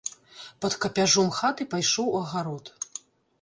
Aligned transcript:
Пад 0.63 0.77
капяжом 0.85 1.29
хаты 1.39 1.67
пайшоў 1.75 2.09
у 2.15 2.15
агарод. 2.23 2.73